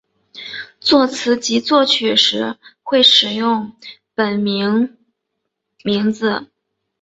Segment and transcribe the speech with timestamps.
[0.79, 3.75] 作词及作曲时会使用
[4.15, 4.97] 本名巽
[5.83, 6.47] 明子。